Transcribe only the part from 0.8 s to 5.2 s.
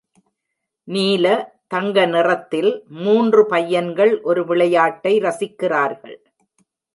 நீல, தங்க நிறத்தில் மூன்று பையன்கள் ஒரு விளையாட்டை